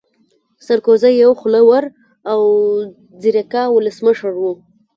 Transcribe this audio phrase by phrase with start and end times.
[0.65, 1.83] سرکوزی يو خوله ور
[2.31, 2.41] او
[3.21, 4.51] ځيرکا ولسمشر وو